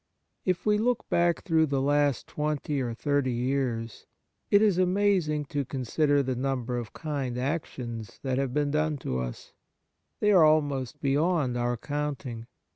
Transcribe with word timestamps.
If 0.45 0.65
we 0.65 0.79
look 0.79 1.07
back 1.11 1.43
through 1.43 1.67
the 1.67 1.79
last 1.79 2.25
twenty 2.25 2.81
or 2.81 2.95
thirty 2.95 3.33
years, 3.33 4.07
it 4.49 4.59
is 4.59 4.79
amazing 4.79 5.45
to 5.49 5.63
con 5.63 5.85
sider 5.85 6.23
the 6.23 6.35
number 6.35 6.75
of 6.79 6.91
kind 6.91 7.37
actions 7.37 8.19
that 8.23 8.39
have 8.39 8.51
been 8.51 8.71
done 8.71 8.97
to 8.97 9.19
us; 9.19 9.53
they 10.19 10.31
are 10.31 10.43
almost 10.43 11.01
beyond 11.01 11.55
our 11.55 11.77
counting. 11.77 12.47